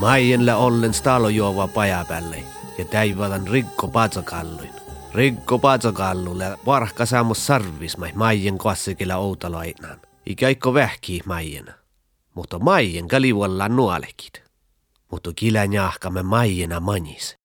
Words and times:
Maienle 0.00 0.54
ollen 0.54 0.94
stalo 0.94 1.28
juova 1.28 1.68
pajapälle 1.68 2.44
ja 2.78 2.84
täivadan 2.84 3.48
rikko 3.48 3.88
patsokalluin. 3.88 4.70
Rikko 5.14 5.58
patsokallulle 5.58 6.58
varhka 6.66 7.06
saamus 7.06 7.46
sarvis 7.46 7.96
mai 7.96 8.12
maien 8.14 8.58
kassikilla 8.58 9.16
outaloinaan. 9.16 10.00
Ikäikko 10.26 10.74
vähkii 10.74 11.20
maien. 11.26 11.66
Mutta 12.34 12.58
maien 12.58 13.08
kalivuollaan 13.08 13.76
nuolekit. 13.76 14.42
Mutta 15.10 15.32
kilän 15.36 15.72
jahkamme 15.72 16.22
maiena 16.22 16.80
manis. 16.80 17.38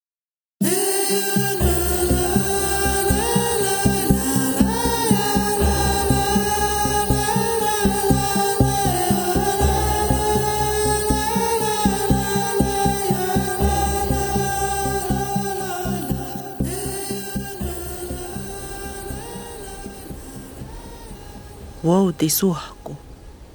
Vouti 21.84 22.30
suhku. 22.30 22.98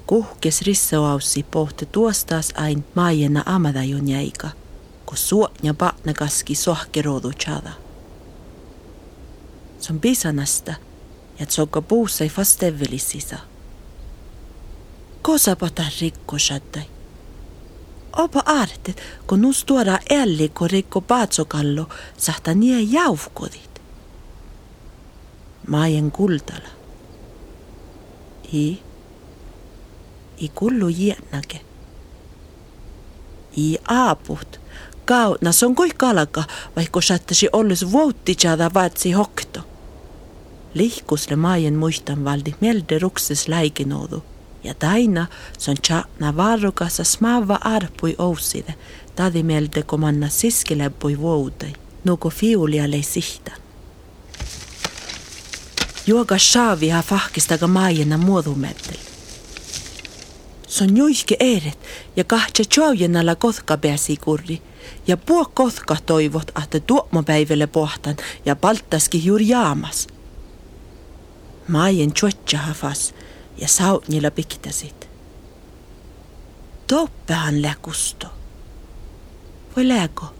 Kuhkes 0.07 0.61
rissauaussi 0.61 1.45
pohti 1.51 1.85
tuostaas 1.85 2.53
ain 2.55 2.85
maajena 2.95 3.43
amadajun 3.45 4.07
jäika, 4.07 4.49
kun 5.05 5.17
suotja 5.17 5.73
patna 5.73 6.13
kaski 6.13 6.55
sohkerodu 6.55 7.31
chada. 7.31 7.71
Se 9.79 9.93
on 9.93 9.99
pisanasta, 9.99 10.73
ja 11.39 11.45
tsokka 11.45 11.81
puussa 11.81 12.23
ei 12.23 12.29
fastevelisisa. 12.29 13.37
Kosa 15.21 15.55
pata 15.55 15.83
rikko 16.01 16.37
shattai. 16.37 16.85
Opa 18.17 18.43
artet, 18.45 19.01
kun 19.27 19.41
nus 19.41 19.65
tuoda 19.65 19.99
älli, 20.09 20.49
kun 20.49 20.69
rikko 20.69 21.01
paatsokallo, 21.01 21.89
sahta 22.17 22.53
nie 22.53 22.81
jaufkodit. 22.81 23.81
Maajen 25.67 26.11
kultala. 26.11 26.78
I. 28.53 28.77
I 30.37 30.51
kullu 30.55 30.89
jiennake. 30.89 31.61
I 33.57 33.77
aaput. 33.87 34.59
Kautna 35.05 35.51
se 35.51 35.65
on 35.65 35.75
kui 35.75 35.89
kalka, 35.97 36.43
vaikka 36.75 37.01
saattaisi 37.01 37.49
ollus 37.53 37.91
vuottitsada 37.91 38.71
vaatsi 38.73 39.11
hokto. 39.11 39.59
Lihkusle 40.73 41.35
maajen 41.35 41.75
muistan 41.75 42.23
valdi 42.25 42.55
mielde 42.61 42.99
rukses 42.99 43.47
läikinoudu. 43.47 44.23
Ja 44.63 44.73
taina 44.73 45.27
se 45.57 45.71
on 45.71 45.77
tjatna 45.87 46.37
varrukassa 46.37 47.03
smaava 47.03 47.59
arpui 47.61 48.15
ouside, 48.17 48.73
tadi 49.15 49.43
mielde 49.43 49.83
komanna 49.83 50.29
siskileppui 50.29 51.19
vuotei, 51.19 51.73
nuko 52.03 52.29
fiulia 52.29 52.91
lei 52.91 53.03
sihtan. 53.03 53.57
Juoga 56.09 56.37
shaavia 56.39 57.03
fahkistaga 57.03 57.67
maajena 57.67 58.17
muodumettel. 58.17 58.97
Se 60.67 60.83
on 60.83 60.97
juihke 60.97 61.35
eeret 61.39 61.79
ja 62.15 62.23
kahtsa 62.23 62.63
tjaujenalla 62.69 63.35
kotka 63.35 63.77
pääsi 63.77 64.17
kurri. 64.17 64.61
Ja 65.07 65.17
puo 65.17 65.45
kotka 65.53 65.97
toivot, 66.05 66.51
että 66.63 66.79
tuomapäivälle 66.79 67.67
pohtan 67.67 68.17
ja 68.45 68.55
palttaski 68.55 69.25
juuri 69.25 69.47
jaamas. 69.47 70.07
Maajen 71.67 72.13
tjuotja 72.13 72.59
hafas 72.59 73.13
ja 73.57 73.67
sautnilla 73.67 74.31
piktasit. 74.31 75.09
Toppehan 76.87 77.61
läkusto. 77.61 78.27
Voi 79.75 79.87
lääko? 79.87 80.38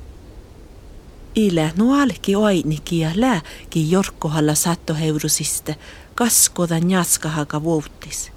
Ile 1.36 1.72
nualki 1.78 2.36
oiniki 2.36 3.00
ja 3.00 3.12
lääki 3.16 3.92
jorkkohalla 3.92 4.56
sattoheurusiste, 4.56 5.76
kaskodan 6.16 6.92
jaskahaga 6.92 7.64
vuuttis. 7.64 8.32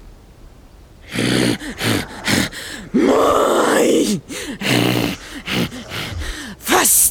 Moi! 2.93 4.21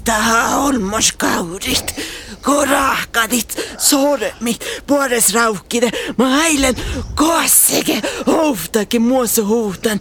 Vastaha 0.07 0.65
olmoskaurit, 0.65 1.95
korahkadit, 2.43 3.59
sormit, 3.79 4.65
puores 4.87 5.35
raukkide, 5.35 5.91
ma 6.17 6.45
eilen 6.45 6.75
koassege 7.15 8.03
hohtake 8.27 8.99
muossa 8.99 9.45
huutan 9.45 10.01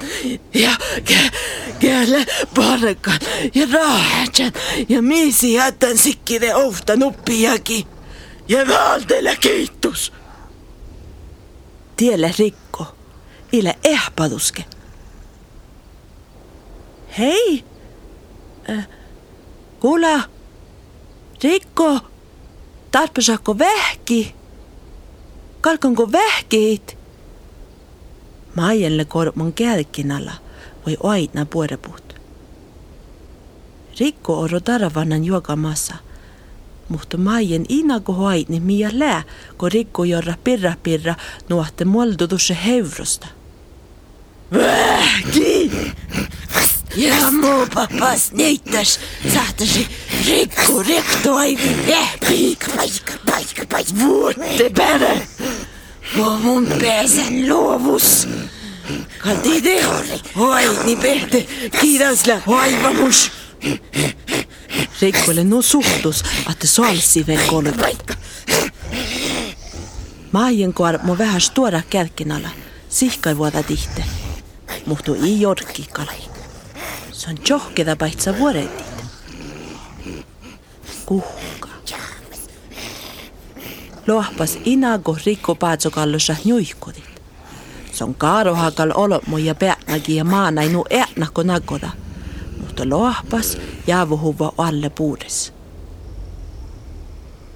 ja 0.54 0.72
ke, 1.06 1.20
kelle 1.80 2.26
parkan 2.56 3.20
ja 3.56 3.68
rahatsan 3.72 4.54
ja 4.90 5.02
miisi 5.02 5.54
jätän 5.54 5.98
sikkide 5.98 6.56
ohta 6.56 6.96
nuppiakin. 6.96 7.86
Ja 8.48 8.68
vältele 8.68 9.36
kiitos. 9.36 10.14
Tielle 11.96 12.34
rikko, 12.40 12.96
ile 13.52 13.78
ehpaduske. 13.84 14.66
Hei! 17.18 17.64
Äh, 18.70 18.88
kuule, 19.82 20.24
Rikko, 21.44 22.00
tarpesako 22.92 23.60
vähki? 23.60 24.36
Kalkanko 25.62 26.12
vähkiit? 26.12 26.98
Maijelle 28.56 29.06
korman 29.06 29.54
kälkinalla 29.54 30.32
voi 30.86 30.98
aina 31.04 31.46
puorepuut. 31.46 32.16
Rikko 34.00 34.40
oro 34.40 34.60
taravannan 34.60 35.24
juokamassa, 35.26 35.96
mutta 36.90 37.18
Maijen 37.18 37.66
inako 37.70 38.14
hoitni 38.14 38.60
mia 38.60 38.90
lää, 38.94 39.24
kun 39.58 39.72
Rikko 39.72 40.04
jorra 40.04 40.34
pirra 40.44 40.74
pirra 40.84 41.16
nuotte 41.50 41.86
moldutusse 41.86 42.58
heurosta. 42.66 43.28
Vähki! 44.54 45.51
Ja 46.96 47.32
muu 47.32 47.68
papas 47.74 48.32
neittäs 48.32 49.00
sahtasi 49.34 49.88
rikku 50.28 50.84
rektoi 50.88 51.58
vähki. 51.88 52.58
Paikka, 52.76 53.12
paikka, 53.26 53.66
paikka. 53.70 53.94
Vuotte 54.00 54.70
pärä. 54.78 55.16
Vuo 56.18 56.38
mun 56.38 56.68
pääsen 56.82 57.50
luovus. 57.50 58.28
Kalti 59.18 59.62
te 59.62 59.84
hoini 60.36 60.96
pehte 60.96 61.48
kiidasla 61.82 62.34
hoivamus. 62.48 63.32
Rikkolle 65.02 65.44
no 65.44 65.62
suhtus, 65.62 66.24
että 66.52 66.68
salsi 66.68 67.28
veel 67.28 67.48
kolme. 67.48 67.74
Maajen 70.32 70.74
kuormo 70.74 71.18
vähän 71.18 71.42
tuoda 71.54 71.82
kälkinalla, 71.90 72.50
sihkai 72.90 73.38
vuoda 73.38 73.64
tihte. 73.64 74.04
Mutta 74.86 75.12
ei 75.24 75.42
jorkkikala. 75.42 76.31
Se 77.22 77.30
on 77.30 77.38
johkeda 77.50 77.96
paitsa 77.96 78.38
vuoretit. 78.38 79.06
Kuhka. 81.06 81.68
Lohpas 84.08 84.58
inago 84.66 85.18
rikko 85.26 85.56
paatsokallossa 85.56 86.36
njuihkodit. 86.46 87.22
Se 87.92 88.04
on 88.04 88.16
kaarohakal 88.16 88.92
olmo 88.96 89.38
ja 89.38 89.56
peätnäki 89.56 90.16
ja 90.16 90.24
maana 90.24 90.62
inu 90.62 90.86
äänako 90.90 91.44
nagoda. 91.44 91.90
Mutta 92.62 92.90
lohpas 92.90 93.58
jäävuhuva 93.88 94.54
alle 94.58 94.90
puudes. 94.90 95.54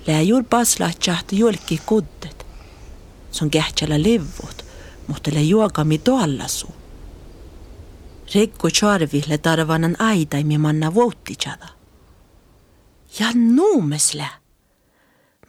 Läjur 0.07 0.43
pasla 0.49 0.91
tjahti 0.99 1.39
julki 1.39 1.81
kuddet. 1.85 2.45
Se 3.31 3.43
on 3.43 3.51
kähtsälä 3.51 4.01
livut, 4.01 4.65
mutta 5.07 5.31
le 5.33 5.41
juokami 5.41 5.97
toallasu. 5.97 6.84
Rekko 8.33 8.69
charville 8.69 9.37
tarvanan 9.37 9.95
aitaimi 9.99 10.57
manna 10.57 10.93
vuottitsada. 10.93 11.67
Ja 13.19 13.27
nuumesle. 13.33 14.27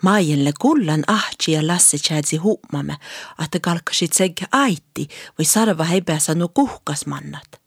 Maienle 0.02 0.52
kullan 0.61 1.05
ahti 1.06 1.52
ja 1.52 1.67
lasse 1.67 1.99
tjädsi 1.99 2.37
huumamme, 2.37 2.96
että 3.44 3.61
kalkkasit 3.61 4.12
sekä 4.12 4.46
aitti 4.52 5.08
või 5.38 5.44
sarva 5.44 5.84
hebeäsanu 5.84 6.49
kuhkasmannat. 6.49 7.61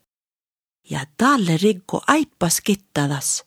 Ja 0.90 1.06
talle 1.18 1.58
rikko 1.58 2.02
aippas 2.08 2.62
kittadas. 2.62 3.44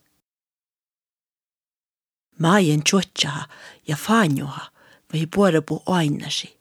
Maien 2.38 2.82
tjotjaha 2.82 3.48
ja 3.88 3.96
fanjoha 3.96 4.66
või 5.14 5.26
puorepu 5.34 5.82
ainasi. 5.86 6.58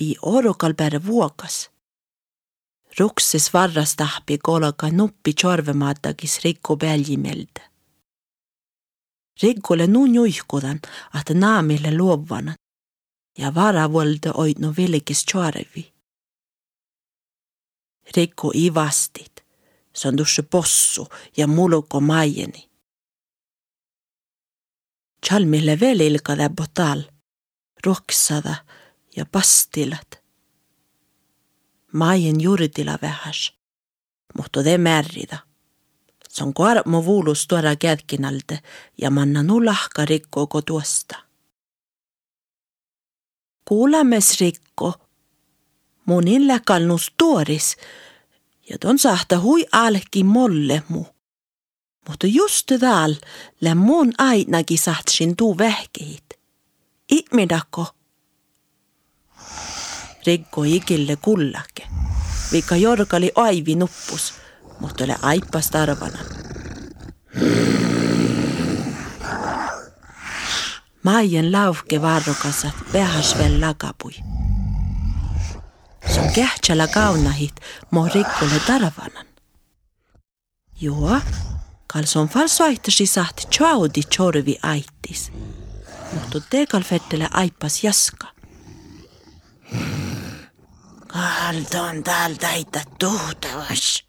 I 0.00 0.16
orokal 0.22 0.74
pääre 0.74 1.06
vuokas. 1.06 1.71
Rukses 2.98 3.52
varras 3.54 3.96
tahpi 3.96 4.38
kologa 4.38 4.90
nuppi 4.90 5.32
tjorvemaatagis 5.32 6.44
rikko 6.44 6.76
päljimelde. 6.76 7.70
Rikkolle 9.42 9.86
nuun 9.86 10.14
juihkudan, 10.14 10.80
että 11.20 11.34
naamille 11.34 11.96
luovanan. 11.96 12.54
Ja 13.38 13.54
varavolde 13.54 14.30
oitno 14.34 14.74
vilkis 14.76 15.24
tjorevi. 15.24 15.92
Rikko 18.16 18.52
i 18.54 18.74
vastit. 18.74 19.44
Se 19.94 20.08
on 20.08 20.16
tuossa 20.16 20.42
possu 20.42 21.08
ja 21.36 21.46
muluko 21.46 22.00
maijeni. 22.00 22.70
Chalmille 25.26 25.80
velilka 25.80 26.32
botal, 26.56 27.02
roksada 27.86 28.54
ja 29.16 29.26
pastilat. 29.26 30.21
Maien 31.92 32.40
juridila 32.40 32.98
vähäs, 33.02 33.52
mutta 34.36 34.62
te 34.62 34.78
märrida. 34.78 35.38
Se 36.28 36.44
on 36.44 36.54
koarab 36.54 36.86
mu 36.86 37.04
vuulus 37.04 37.46
tuoda 37.46 37.76
kätkinalde 37.76 38.58
ja 39.02 39.10
manna 39.10 39.42
nu 39.42 39.64
lahka 39.64 40.04
rikko 40.04 40.46
kotuosta. 40.46 41.16
Kuulames 43.68 44.40
rikko, 44.40 44.94
munin 46.06 46.48
läkallnus 46.48 47.12
tuoris, 47.18 47.76
ja 48.70 48.78
ton 48.78 48.98
sahta 48.98 49.38
hui 49.38 49.66
alki 49.72 50.24
molle 50.24 50.82
mu. 50.88 51.04
Mutta 52.08 52.26
just 52.26 52.72
täällä 52.80 53.16
lä 53.60 53.74
mun 53.74 54.12
ainakin 54.18 54.78
sahtsin 54.78 55.36
tuu 55.36 55.58
vähkeit. 55.58 56.24
Ihmidako? 57.10 57.86
Rikko 60.26 60.64
ikille 60.64 61.16
kullake. 61.16 61.88
Vika 62.52 62.76
jorkali 62.76 63.32
aivi 63.34 63.74
nuppus, 63.74 64.34
mutta 64.80 65.04
ole 65.04 65.16
aippas 65.22 65.70
tarvana. 65.70 66.18
Maien 71.02 71.52
lauke 71.52 72.02
varrokasat 72.02 72.74
vähäs 72.92 73.38
veel 73.38 73.60
lagapui. 73.60 74.12
Se 76.14 76.20
on 76.20 76.32
kähtsälä 76.32 76.86
kaunahit 76.86 77.54
mo 77.90 78.08
rikkolle 78.14 78.60
tarvanan. 78.66 79.26
Joo, 80.80 81.20
kalson 81.92 82.28
falsoihtasi 82.28 83.06
sahti 83.06 83.46
chaudi 83.46 84.02
chorvi 84.02 84.58
aittis. 84.62 85.32
Mutta 86.12 86.40
tekal 86.50 86.82
fettele 86.82 87.28
aippas 87.32 87.84
jaska. 87.84 88.26
Kaldon 91.12 92.02
tal 92.04 92.34
täitä 92.34 92.82
tuhtavas. 92.98 94.04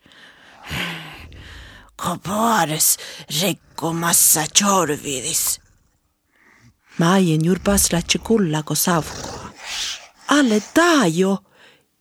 Kopaares 1.95 2.97
rikkomassa 3.41 4.41
chorvidis. 4.59 5.61
Maien 6.97 7.45
jurpas 7.45 7.91
lähtsi 7.91 8.19
kullako 8.19 8.75
savkoa. 8.75 9.49
Alle 10.27 10.63
taajo, 10.73 11.37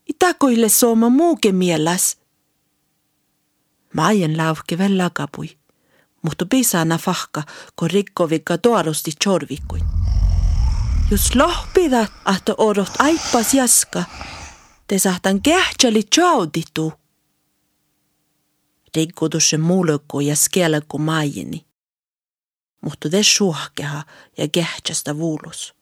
itakoille 0.06 0.69
sooma 0.69 1.08
muuke 1.08 1.52
mieläs. 1.52 2.19
Maien 3.94 4.37
lauke 4.37 4.78
veel 4.78 4.99
lagapui, 4.99 5.58
mutta 6.22 6.46
pisana 6.46 6.99
fahka, 6.99 7.43
kun 7.76 7.90
rikkovikka 7.90 8.58
tuorusti 8.58 9.10
chorvikuin. 9.25 9.84
Jos 11.10 11.34
lohpida, 11.34 12.06
ahto 12.25 12.54
odot 12.58 12.93
aippas 12.99 13.54
jaska, 13.54 14.04
te 14.92 14.98
sahtan 14.98 15.42
kähtsali 15.42 16.02
chauditu. 16.02 16.92
Rikkutusse 18.96 19.58
muulukko 19.58 20.20
ja 20.20 20.36
skelko 20.36 20.98
maieni 20.98 21.66
mutta 22.82 23.08
te 23.10 23.22
suhkeha 23.22 24.04
ja 24.38 24.48
kehtsästä 24.48 25.16
vuulus. 25.16 25.74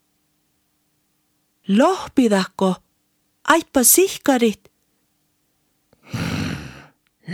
Lohpidakko, 1.68 2.74
aippa 3.44 3.84
sihkarit. 3.84 4.72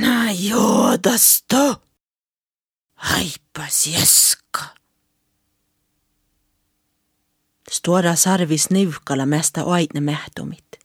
Na 0.02 0.32
joodasto, 0.32 1.82
aippas 2.96 3.86
jeska. 3.86 4.64
Stora 7.70 8.16
sarvis 8.16 8.70
nivkala 8.70 9.26
mästä 9.26 9.64
aitne 9.64 10.00
mähtomit. 10.00 10.75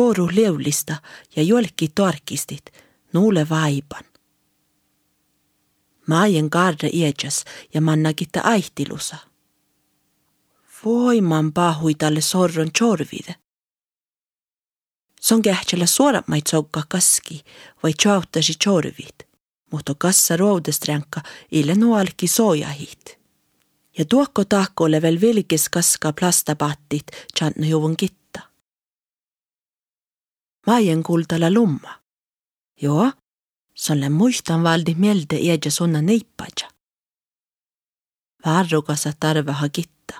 Kooru 0.00 0.28
leulista 0.32 0.96
ja 1.36 1.42
jolki 1.42 1.88
tarkistit 1.94 2.64
nuule 3.12 3.48
vaipan. 3.48 4.04
Maajen 6.06 6.50
kaarre 6.50 6.90
iedjas 6.92 7.44
ja 7.74 7.80
mannakitta 7.80 8.40
aihtilusa. 8.40 9.16
Voiman 10.84 11.52
pahui 11.52 11.94
tälle 11.94 12.20
sorron 12.20 12.72
chorvide. 12.78 13.34
Son 15.20 15.42
kähtsellä 15.42 15.86
suorat 15.86 16.28
mait 16.28 16.44
kaski 16.88 17.44
vai 17.82 17.92
chauttasi 17.92 18.54
chorvit, 18.64 19.18
mutta 19.72 19.94
kassa 19.98 20.36
roudestränkka 20.36 21.20
ille 21.52 21.74
nuolki 21.74 22.26
sojahit. 22.26 23.18
Ja 23.98 24.04
tuokko 24.04 24.44
tahkolle 24.44 25.02
veel 25.02 25.20
vilkis 25.20 25.68
kaska 25.68 26.12
plastabattit 26.12 27.06
chantnu 27.38 27.66
juvun. 27.66 27.96
Maajen 30.70 31.02
kultala 31.02 31.50
lumma. 31.50 32.00
Joo, 32.82 33.12
Solle 33.74 34.08
muistan 34.08 34.62
valdi 34.62 34.94
mielde 34.94 35.36
iedja 35.36 35.70
sunna 35.70 36.02
neippaja. 36.02 36.68
Varrukasa 38.46 39.12
tarve 39.20 39.52
hakitta, 39.52 40.14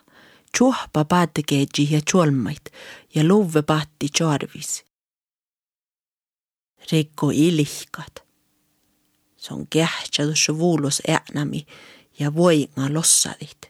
tjuhpa 0.59 1.05
paatekeeji 1.05 1.85
ja 1.91 2.01
tjolmait 2.11 2.65
ja 3.15 3.25
luve 3.29 3.63
paatti 3.63 4.09
tjorvis. 4.17 4.85
Rikko 6.93 7.31
ilihkat. 7.35 8.15
Se 9.37 9.55
on 9.55 9.67
kähtsä 9.67 10.59
vuulos 10.59 11.03
äänämi 11.09 11.67
ja 12.19 12.35
voinga 12.35 12.95
lossadit. 12.95 13.61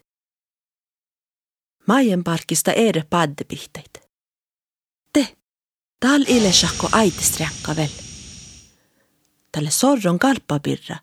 Maien 1.87 2.25
parkista 2.25 2.73
ere 2.73 3.05
paaddepihteit. 3.11 3.90
Tal 6.01 6.25
ilesakko 6.29 6.89
aitisträkka 6.93 7.77
vel 7.77 7.91
talle 9.53 9.71
sorron 9.71 10.19
kalppapirra 10.19 10.97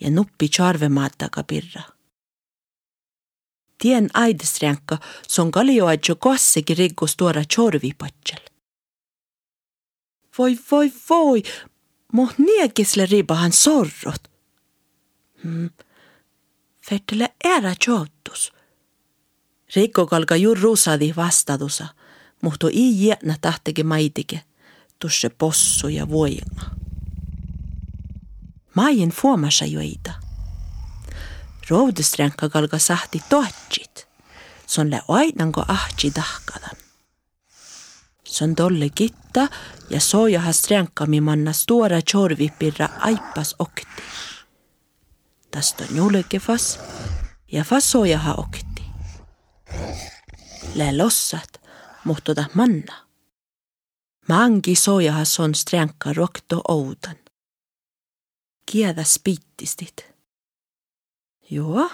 ja 0.00 0.10
nuppi 0.10 0.48
charvemaataga 0.48 1.42
pirra. 1.42 1.82
Tien 3.78 4.10
aidesränkka 4.14 4.98
son 5.28 5.50
kalioadjo 5.50 6.16
kassegi 6.16 6.74
riggus 6.74 7.16
tuoda 7.16 7.42
chorvipatsel. 7.54 8.40
Voi 10.38 10.58
voi 10.70 10.92
voi, 11.10 11.42
moh 12.12 12.32
niekisle 12.38 13.06
ribahan 13.06 13.52
sorrot. 13.52 14.30
Hmm. 15.42 15.70
Fettele 16.88 17.34
ära 17.44 17.74
tjootus. 17.74 18.52
Rikko 19.76 20.06
kalka 20.06 20.36
jurruusadi 20.36 21.12
vastadusa, 21.16 21.86
mutta 22.42 22.66
ei 22.66 23.06
jäänä 23.06 23.36
tahtege 23.40 23.82
maitike, 23.82 24.40
tusse 24.98 25.28
possu 25.28 25.88
ja 25.88 26.08
voima. 26.08 26.70
Maien 28.74 29.10
fuomassa 29.10 29.64
joita. 29.64 30.12
Roudestrenka 31.68 32.48
kalka 32.48 32.78
sahti 32.78 33.22
tohtsit. 33.28 34.08
Son 34.66 34.90
le 34.90 35.02
aidnanko 35.08 35.64
ahtsi 35.68 36.10
tahkadan. 36.10 36.76
Son 38.24 38.54
tolle 38.54 38.88
kitta 38.94 39.48
ja 39.90 40.00
soojahas 40.00 40.58
strenkami 40.58 41.20
manna 41.20 41.52
stora 41.52 42.00
chorvipirra 42.02 42.88
aippas 42.98 43.54
okti. 43.58 44.02
Tästä 45.50 45.84
on 45.90 45.96
julkefas 45.96 46.80
ja 47.52 47.64
fas 47.64 47.90
sojaha 47.90 48.34
okti. 48.34 48.82
Le 50.74 50.96
lossat, 50.96 51.60
mutta 52.06 52.44
manna. 52.54 53.06
Mangi 54.28 54.74
soojahas 54.74 55.40
on 55.40 55.54
strenka 55.54 56.12
rokto 56.12 56.60
oudan 56.68 57.16
kiedä 58.66 59.04
spittistit. 59.04 60.06
Joo, 61.50 61.90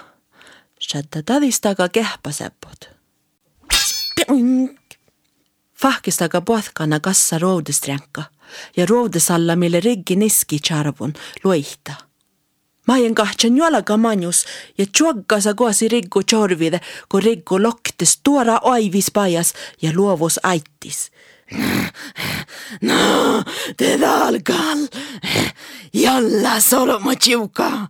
sättä 0.80 1.22
tadistaga 1.22 1.88
kehpäseppot. 1.88 2.90
Spink! 3.74 4.80
Fahkistaga 5.74 6.40
potkana 6.40 7.00
kassa 7.00 7.38
roudestränkka 7.38 8.22
ja 8.76 8.86
roudesalla 8.86 9.56
mille 9.56 9.80
riggi 9.80 10.16
niski 10.16 10.58
charvun 10.58 11.12
luihta. 12.82 12.92
Maien 12.92 13.14
kahtsan 13.14 13.56
juolaga 13.56 13.96
manjus 13.96 14.44
ja 14.78 14.86
tjuoggasa 14.86 15.54
koasi 15.54 15.88
riggu 15.88 16.22
chorvide, 16.22 16.80
kun 17.08 17.22
riggu 17.22 17.62
loktes 17.62 18.20
tuora 18.24 18.60
aivis 18.62 19.10
pajas 19.10 19.54
ja 19.82 19.92
luovus 19.94 20.40
aittis. 20.42 21.10
No, 22.80 23.42
te 23.76 23.98
algal. 24.06 24.88
Jalla 25.92 26.60
soloma 26.60 27.14
chiuka. 27.14 27.88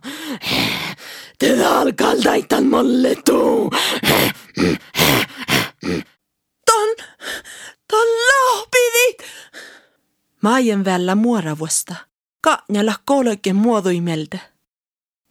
Te 1.39 1.65
algal 1.65 2.23
daitan 2.23 2.67
molle 2.67 3.15
tu. 3.25 3.69
Ton, 6.65 6.89
ton 7.87 8.07
lohpidit. 8.27 9.23
Maajen 10.41 10.85
vällä 10.85 11.15
muoravuosta. 11.15 11.95
Kaanjalla 12.41 12.95
kolke 13.05 13.53
muodoimelde. 13.53 14.52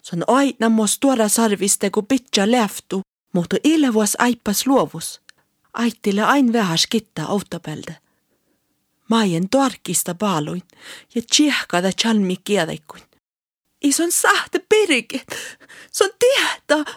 Se 0.03 0.15
on 0.15 0.23
aina 0.27 0.69
mos 0.69 0.99
tuoda 0.99 1.29
sarviste 1.29 1.89
kun 1.89 2.07
pitkä 2.07 2.51
läftu, 2.51 3.01
mutta 3.33 3.55
ilvuos 3.63 4.15
aippas 4.19 4.67
luovus. 4.67 5.21
Aittille 5.73 6.23
ain 6.23 6.53
vähän 6.53 6.77
skittaa 6.77 7.25
autopelde. 7.25 7.97
Maajen 9.09 9.49
tarkista 9.49 10.15
paaluin 10.15 10.63
ja 11.15 11.21
tsiehkada 11.21 11.91
chalmi 11.91 12.35
kiedekuin. 12.43 13.03
Ison 13.83 14.11
sahte 14.11 14.59
pirike, 14.69 15.21
se 15.91 16.03
on 16.03 16.09
tietä. 16.19 16.91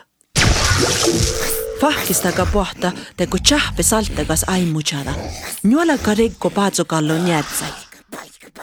Fahkistaka 1.80 2.46
pohta, 2.46 2.92
teko 3.16 3.38
tjahpe 3.48 3.82
saltakas 3.82 4.44
aimuchada. 4.46 5.14
Nuolaka 5.62 6.14
rikko 6.14 6.50
paatsokallon 6.50 7.28
jäätsai. 7.28 7.70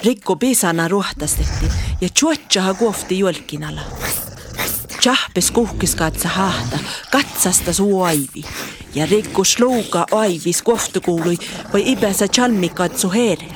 Rikko 0.04 0.36
pisana 0.36 0.88
ruohtastettiin 0.88 1.72
ja 2.02 2.10
chuotsaha 2.10 2.74
kuofti 2.74 3.20
julkinalla. 3.20 3.82
Tjahpes 5.04 5.52
kuhkis 5.52 5.96
katsa 5.96 6.30
hahta, 6.30 6.80
katsasta 7.12 7.74
suu 7.74 8.04
aivi. 8.04 8.44
Ja 8.96 9.06
rikko 9.06 9.44
sluuka 9.44 10.06
aivis 10.12 10.62
kuoftikuului 10.62 11.38
vai 11.74 11.92
ipäsä 11.92 12.28
chalmi 12.28 12.70
katsu 12.70 13.10
heeret. 13.10 13.56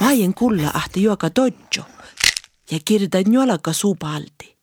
Maien 0.00 0.34
kulla 0.34 0.70
ahti 0.74 1.02
juoka 1.02 1.30
dodjo 1.36 1.84
ja 2.70 2.78
kirda 2.84 3.18
nuolaka 3.28 3.72
suupalti. 3.72 4.56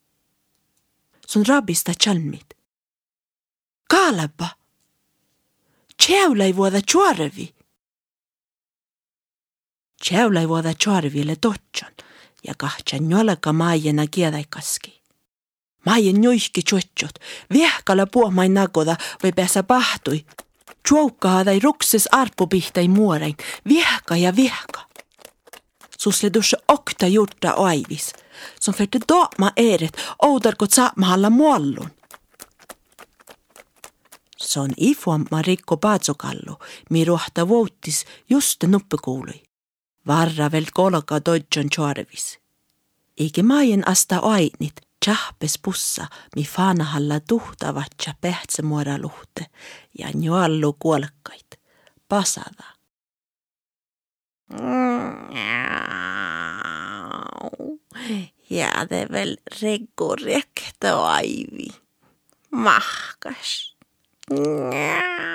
Sun 1.28 1.46
rabista 1.48 1.92
chalmit. 2.04 2.50
Kaalapa. 3.90 4.48
Tjävla 6.06 6.44
ei 6.44 6.56
vuoda 6.56 6.82
chuarevi. 6.92 7.56
Tjävla 10.04 10.40
ei 10.40 10.48
vuoda 10.48 10.74
chuareville 10.74 11.36
dodjon 11.44 11.96
ja 12.48 12.54
kahtsan 12.58 13.10
nuolaka 13.10 13.54
maajena 13.54 14.08
kiedäikaski. 14.08 15.01
Maajen 15.86 16.24
joihki 16.24 16.62
chuotjot, 16.62 17.16
viehkala 17.54 18.06
puomain 18.06 18.54
nagoda 18.54 18.96
või 19.24 19.32
pääsä 19.36 19.64
pahtui. 19.64 20.26
Chuokkaa 20.88 21.46
tai 21.46 21.60
rukses 21.60 22.10
arpupihtai 22.12 22.88
muorein, 22.88 23.38
viehka 23.68 24.18
ja 24.18 24.36
viehka. 24.36 24.82
Susle 25.98 26.34
dusse 26.34 26.58
okta 26.68 27.08
jurta 27.08 27.52
aivis, 27.52 28.14
som 28.60 28.74
färte 28.74 29.00
daama 29.10 29.52
eret 29.58 29.98
oudarkot 30.22 30.72
saamahalla 30.72 31.30
muallun. 31.30 31.90
Se 34.38 34.60
on 34.60 34.70
ifuamma 34.78 35.42
rikko 35.42 35.78
paatsokallu, 35.78 36.60
mi 36.90 37.06
rohta 37.06 37.48
vuotis 37.48 38.06
just 38.30 38.64
nuppekuului. 38.64 39.42
Varra 40.08 40.52
vel 40.52 40.66
kolka 40.74 41.26
dodjon 41.26 41.70
tjorvis. 41.70 42.40
Eikä 43.18 43.44
maajen 43.44 43.88
asta 43.88 44.18
ainit, 44.18 44.82
Chahpes 45.06 45.60
pussa 45.64 46.08
mi 46.36 46.44
faana 46.44 46.84
halla 46.84 47.20
tuhtavat 47.20 47.88
ja 48.08 48.14
pähtse 48.22 48.62
muora 48.62 48.98
luhte 48.98 49.46
ja 50.00 50.08
njoallu 50.14 50.74
kuolkait. 50.74 51.60
Pasada. 52.10 52.64
Ja 58.50 58.72
de 58.90 59.08
vel 59.12 59.38
rekurjekto 59.62 61.04
aivi. 61.06 61.68
Mahkas. 62.52 63.76
Njau. 64.30 65.32